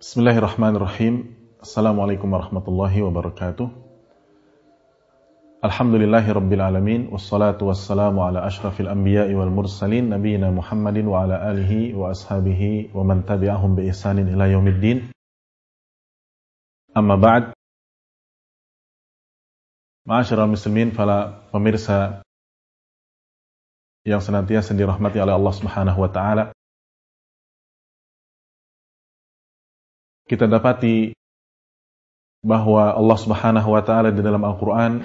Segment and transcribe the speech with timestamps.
[0.00, 1.14] بسم الله الرحمن الرحيم
[1.60, 3.68] السلام عليكم ورحمة الله وبركاته
[5.64, 12.90] الحمد لله رب العالمين والصلاة والسلام على أشرف الأنبياء والمرسلين نبينا محمد وعلى آله وأصحابه
[12.96, 15.12] ومن تبعهم بإحسان إلى يوم الدين
[16.96, 17.52] أما بعد
[20.08, 22.24] معاشر المسلمين فلا pemirsa
[24.08, 26.56] yang senantiasa dirahmati oleh على الله سبحانه وتعالى
[30.30, 31.10] kita dapati
[32.46, 35.02] bahwa Allah Subhanahu wa taala di dalam Al-Qur'an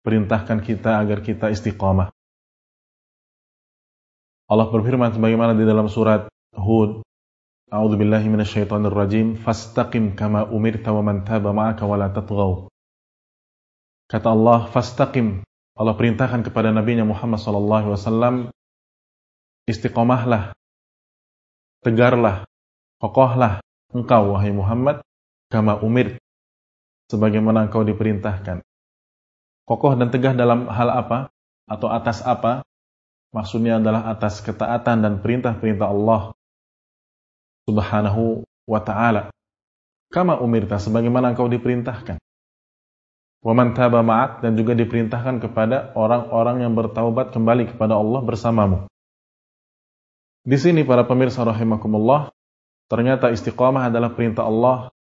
[0.00, 2.08] perintahkan kita agar kita istiqamah.
[4.48, 7.04] Allah berfirman sebagaimana di dalam surat Hud,
[7.68, 12.68] A'udzu billahi minasyaitonir rajim, fastaqim kama umirta wa man taba ma'aka wa la tatghaw.
[14.08, 15.42] Kata Allah, fastaqim.
[15.74, 18.34] Allah perintahkan kepada Nabi Muhammad sallallahu alaihi wasallam
[19.66, 20.54] istiqomahlah,
[21.82, 22.46] tegarlah,
[23.02, 23.63] kokohlah
[23.94, 25.00] engkau wahai Muhammad
[25.48, 26.18] kama umir
[27.08, 28.66] sebagaimana engkau diperintahkan.
[29.64, 31.32] Kokoh dan tegah dalam hal apa
[31.70, 32.66] atau atas apa?
[33.32, 36.34] Maksudnya adalah atas ketaatan dan perintah-perintah Allah
[37.64, 39.32] Subhanahu wa taala.
[40.12, 42.20] Kama umirta sebagaimana engkau diperintahkan.
[43.44, 48.88] Waman taba ma'ak dan juga diperintahkan kepada orang-orang yang bertaubat kembali kepada Allah bersamamu.
[50.44, 52.32] Di sini para pemirsa rahimakumullah
[52.94, 54.94] Ternyata istiqamah adalah perintah Allah,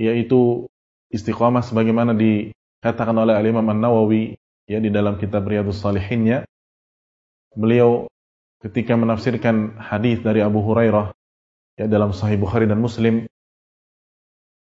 [0.00, 0.64] yaitu
[1.12, 4.32] istiqamah sebagaimana dikatakan oleh Al-Imam An-Nawawi
[4.64, 6.48] ya di dalam kitab Riyadhus Salihinnya.
[7.52, 8.08] Beliau
[8.64, 11.12] ketika menafsirkan hadis dari Abu Hurairah
[11.76, 13.28] ya dalam Sahih Bukhari dan Muslim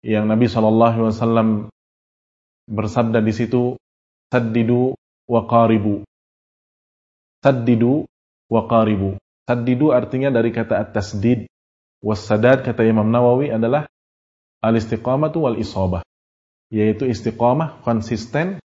[0.03, 1.71] yang Nabi SAW
[2.67, 3.79] bersabda di situ
[4.27, 4.99] saddidu
[5.31, 6.03] wa qaribu.
[7.47, 8.11] Saddidu
[8.51, 9.23] wa qaribu.
[9.47, 11.47] Saddidu artinya dari kata at-tasdid
[12.07, 13.91] Wassadat kata Imam Nawawi adalah
[14.63, 16.07] al-istiqamatu wal isabah.
[16.71, 18.63] Yaitu istiqamah konsisten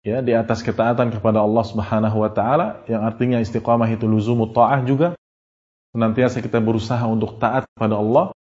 [0.00, 4.80] ya di atas ketaatan kepada Allah Subhanahu wa taala yang artinya istiqamah itu luzumut ta'ah
[4.88, 5.12] juga.
[5.92, 8.32] Senantiasa kita berusaha untuk taat kepada Allah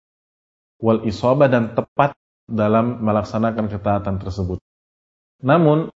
[0.78, 2.14] wal isabah dan tepat
[2.46, 4.62] dalam melaksanakan ketaatan tersebut.
[5.42, 5.90] Namun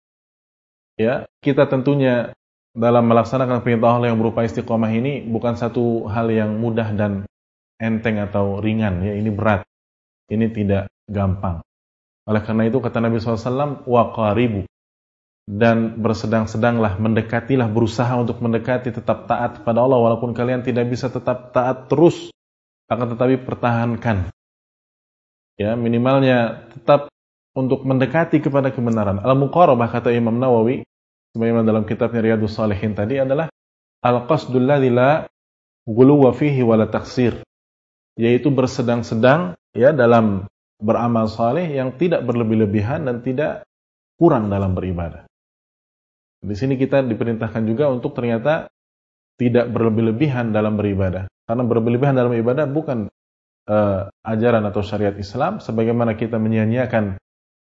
[0.98, 2.34] ya, kita tentunya
[2.74, 7.30] dalam melaksanakan perintah Allah yang berupa istiqomah ini bukan satu hal yang mudah dan
[7.80, 9.64] enteng atau ringan ya ini berat
[10.30, 11.64] ini tidak gampang.
[12.30, 14.70] Oleh karena itu kata Nabi SAW waqaribu
[15.50, 21.50] dan bersedang-sedanglah mendekatilah berusaha untuk mendekati tetap taat kepada Allah walaupun kalian tidak bisa tetap
[21.50, 22.30] taat terus
[22.86, 24.30] akan tetapi pertahankan.
[25.58, 27.10] Ya minimalnya tetap
[27.58, 29.26] untuk mendekati kepada kebenaran.
[29.26, 30.86] Al-muqarabah kata Imam Nawawi
[31.34, 33.50] sebagaimana dalam kitabnya Riyadhus Salihin tadi adalah
[34.06, 35.26] al-qasdul ladzi la
[35.90, 36.62] ghuluwa fihi
[38.20, 40.44] yaitu bersedang-sedang ya dalam
[40.76, 43.64] beramal saleh yang tidak berlebih-lebihan dan tidak
[44.20, 45.24] kurang dalam beribadah.
[46.44, 48.68] Di sini kita diperintahkan juga untuk ternyata
[49.40, 51.32] tidak berlebih-lebihan dalam beribadah.
[51.48, 53.08] Karena berlebih-lebihan dalam ibadah bukan
[53.72, 57.16] uh, ajaran atau syariat Islam, sebagaimana kita menyia-nyiakan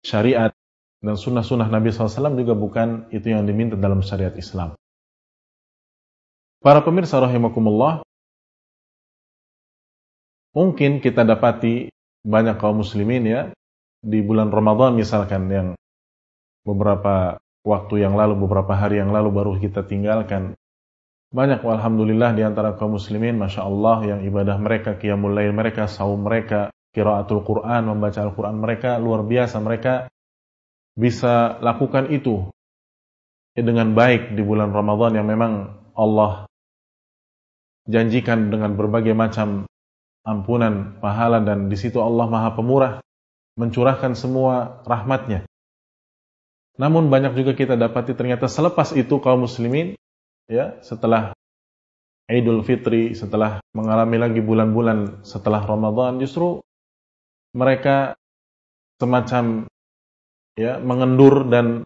[0.04, 0.52] syariat
[1.00, 4.76] dan sunnah-sunnah Nabi SAW juga bukan itu yang diminta dalam syariat Islam.
[6.62, 8.06] Para pemirsa rahimakumullah,
[10.52, 11.92] mungkin kita dapati
[12.22, 13.42] banyak kaum muslimin ya
[14.02, 15.68] di bulan Ramadan misalkan yang
[16.66, 20.58] beberapa waktu yang lalu, beberapa hari yang lalu baru kita tinggalkan.
[21.32, 26.28] Banyak alhamdulillah di antara kaum muslimin Masya Allah yang ibadah mereka, qiyamul lail mereka, saum
[26.28, 30.12] mereka, kiraatul Quran, membaca Al-Quran mereka, luar biasa mereka
[30.92, 32.52] bisa lakukan itu
[33.56, 36.52] dengan baik di bulan Ramadan yang memang Allah
[37.88, 39.72] janjikan dengan berbagai macam
[40.22, 42.94] ampunan, pahala dan di situ Allah Maha Pemurah
[43.58, 45.46] mencurahkan semua rahmatnya.
[46.80, 49.94] Namun banyak juga kita dapati ternyata selepas itu kaum muslimin
[50.48, 51.36] ya setelah
[52.32, 56.64] Idul Fitri, setelah mengalami lagi bulan-bulan setelah Ramadan justru
[57.52, 58.16] mereka
[58.96, 59.68] semacam
[60.56, 61.84] ya mengendur dan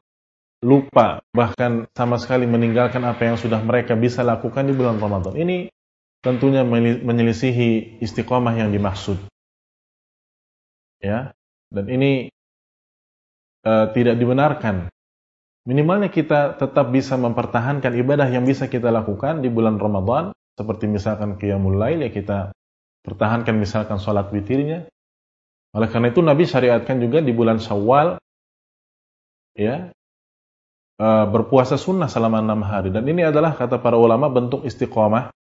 [0.61, 5.33] lupa bahkan sama sekali meninggalkan apa yang sudah mereka bisa lakukan di bulan Ramadan.
[5.33, 5.69] Ini
[6.25, 6.65] tentunya
[7.05, 9.21] menyelisihi istiqomah yang dimaksud.
[10.97, 11.37] Ya,
[11.69, 12.33] dan ini
[13.61, 14.89] uh, tidak dibenarkan.
[15.69, 21.37] Minimalnya kita tetap bisa mempertahankan ibadah yang bisa kita lakukan di bulan Ramadan, seperti misalkan
[21.37, 22.49] qiyamul lail ya kita
[23.05, 24.89] pertahankan misalkan sholat witirnya.
[25.77, 28.17] Oleh karena itu Nabi syariatkan juga di bulan Syawal
[29.53, 29.91] ya
[30.99, 35.35] uh, berpuasa sunnah selama enam hari dan ini adalah kata para ulama bentuk istiqomah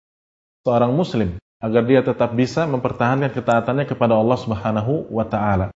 [0.62, 5.70] seorang muslim agar dia tetap bisa mempertahankan ketaatannya kepada Allah Subhanahu wa taala.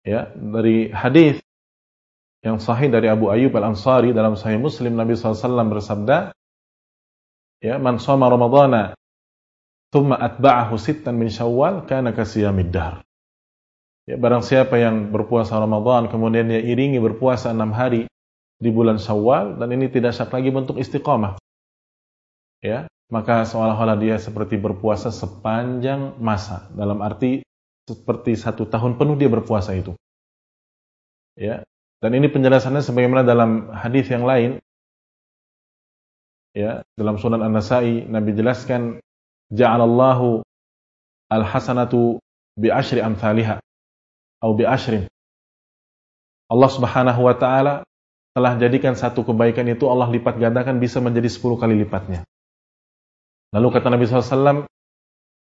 [0.00, 1.44] Ya, dari hadis
[2.40, 6.32] yang sahih dari Abu Ayyub Al-Ansari dalam Sahih Muslim Nabi SAW bersabda,
[7.60, 8.96] ya, "Man shoma Ramadhana
[9.92, 13.04] thumma atba'ahu sittan min Syawal kana kasiyamid dahr."
[14.08, 18.08] Ya, barang siapa yang berpuasa Ramadan kemudian dia iringi berpuasa enam hari
[18.56, 21.36] di bulan Syawal dan ini tidak syak lagi bentuk istiqomah.
[22.64, 26.70] Ya, maka seolah-olah dia seperti berpuasa sepanjang masa.
[26.70, 27.42] Dalam arti
[27.84, 29.98] seperti satu tahun penuh dia berpuasa itu.
[31.34, 31.66] Ya.
[32.00, 34.62] Dan ini penjelasannya sebagaimana dalam hadis yang lain.
[36.54, 36.86] Ya.
[36.94, 39.02] Dalam Sunan An-Nasa'i Nabi jelaskan
[39.50, 40.46] ja'alallahu
[41.30, 42.22] al-hasanatu
[42.54, 43.58] bi asyri amsalha
[44.38, 45.10] atau bi asyrin
[46.50, 47.74] Allah Subhanahu wa taala
[48.34, 52.26] telah jadikan satu kebaikan itu Allah lipat gandakan bisa menjadi 10 kali lipatnya
[53.50, 54.66] Lalu kata Nabi SAW,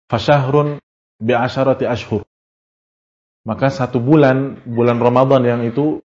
[0.05, 0.77] Fasyahrun
[1.17, 2.21] bi'asyarati ashur.
[3.45, 6.01] Maka satu bulan, bulan Ramadan yang itu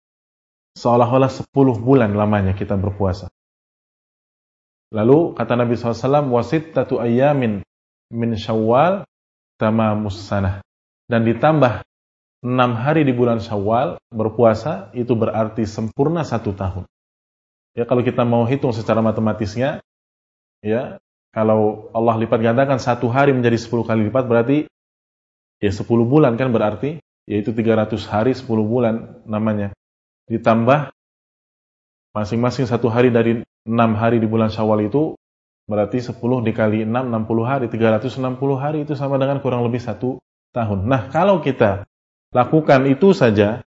[0.75, 3.31] seolah-olah sepuluh bulan lamanya kita berpuasa.
[4.95, 7.63] Lalu kata Nabi SAW, wasit tatu ayamin
[8.09, 9.03] min syawal
[9.59, 10.63] tamamus sanah.
[11.05, 11.83] Dan ditambah
[12.47, 16.87] enam hari di bulan syawal berpuasa, itu berarti sempurna satu tahun.
[17.75, 19.83] Ya kalau kita mau hitung secara matematisnya,
[20.63, 20.97] ya
[21.29, 24.57] kalau Allah lipat gandakan satu hari menjadi 10 kali lipat berarti
[25.61, 26.97] ya 10 bulan kan berarti
[27.29, 29.69] yaitu 300 hari 10 bulan namanya.
[30.25, 30.89] Ditambah
[32.17, 35.13] masing-masing satu hari dari 6 hari di bulan Syawal itu
[35.69, 40.17] berarti 10 dikali 6 60 hari 360 hari itu sama dengan kurang lebih satu
[40.49, 40.89] tahun.
[40.89, 41.85] Nah, kalau kita
[42.33, 43.61] lakukan itu saja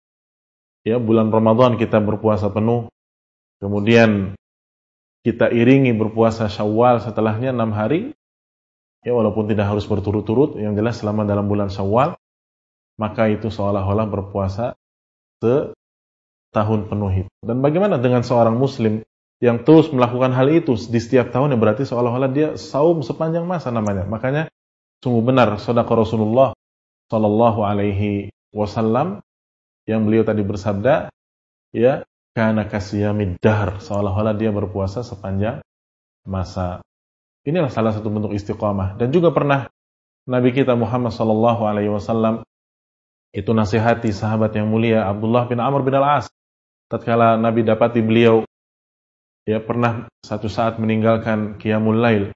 [0.88, 2.88] ya bulan Ramadan kita berpuasa penuh
[3.59, 4.35] kemudian
[5.29, 8.17] kita iringi berpuasa Syawal setelahnya enam hari,
[9.05, 12.17] ya walaupun tidak harus berturut-turut, yang jelas selama dalam bulan Syawal,
[12.97, 14.73] maka itu seolah-olah berpuasa
[15.37, 17.31] setahun penuh itu.
[17.45, 19.05] Dan bagaimana dengan seorang Muslim
[19.37, 23.69] yang terus melakukan hal itu di setiap tahun, ya berarti seolah-olah dia saum sepanjang masa
[23.69, 24.09] namanya.
[24.09, 24.49] Makanya
[25.05, 26.57] sungguh benar saudara Rasulullah
[27.13, 29.21] Shallallahu Alaihi Wasallam
[29.85, 31.13] yang beliau tadi bersabda,
[31.69, 32.01] ya
[32.39, 33.83] karena kasiyamid dahr.
[33.83, 35.59] Seolah-olah dia berpuasa sepanjang
[36.24, 36.80] masa.
[37.44, 38.95] Inilah salah satu bentuk istiqamah.
[38.95, 39.68] Dan juga pernah
[40.24, 42.47] Nabi kita Muhammad sallallahu alaihi wasallam
[43.36, 46.31] itu nasihati sahabat yang mulia Abdullah bin Amr bin Al-As.
[46.88, 48.47] Tatkala Nabi dapati beliau
[49.44, 52.31] ya pernah satu saat meninggalkan qiyamul lail.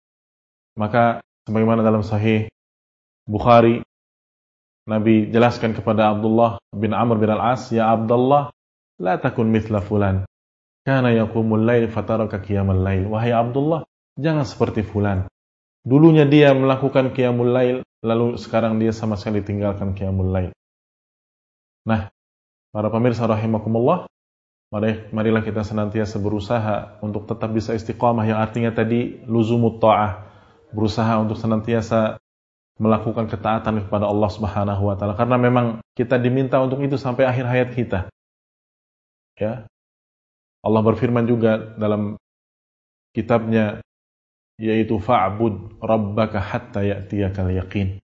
[0.75, 2.51] Maka sebagaimana dalam sahih
[3.23, 3.79] Bukhari
[4.83, 8.51] Nabi jelaskan kepada Abdullah bin Amr bin Al-As ya Abdullah
[9.01, 10.25] La takun mithla fulan.
[10.83, 13.07] Kana yaqumul lail fataraka qiyamal lail.
[13.09, 13.87] Wahai Abdullah,
[14.19, 15.25] jangan seperti fulan.
[15.83, 20.51] Dulunya dia melakukan qiyamul lail, lalu sekarang dia sama sekali tinggalkan qiyamul lail.
[21.83, 22.07] Nah,
[22.71, 24.07] para pemirsa rahimakumullah,
[24.71, 30.23] mari, marilah kita senantiasa berusaha untuk tetap bisa istiqamah yang artinya tadi luzumut ta'ah,
[30.71, 32.15] berusaha untuk senantiasa
[32.79, 37.45] melakukan ketaatan kepada Allah Subhanahu wa taala karena memang kita diminta untuk itu sampai akhir
[37.45, 37.99] hayat kita.
[39.43, 39.53] Ya.
[40.63, 42.15] Allah berfirman juga dalam
[43.11, 43.83] kitabnya
[44.55, 47.99] yaitu fa'bud rabbaka hatta ya'tiyakal yaqin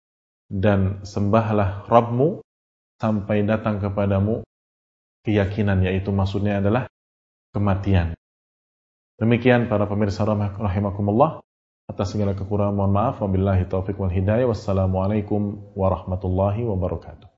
[0.48, 2.40] dan sembahlah Rabbmu
[3.02, 4.46] sampai datang kepadamu
[5.28, 6.88] keyakinan yaitu maksudnya adalah
[7.52, 8.16] kematian.
[9.20, 11.44] Demikian para pemirsa rahimakumullah
[11.92, 17.35] atas segala kekurangan mohon maaf wabillahi taufik wal hidayah wassalamualaikum warahmatullahi wabarakatuh.